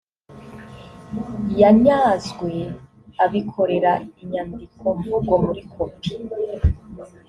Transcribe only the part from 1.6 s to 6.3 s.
yanyazwe abikorera inyandikomvugo muri kopi